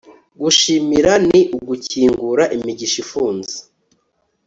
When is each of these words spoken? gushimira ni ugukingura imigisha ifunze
gushimira 0.41 1.11
ni 1.27 1.39
ugukingura 1.57 2.43
imigisha 2.55 2.97
ifunze 3.03 3.55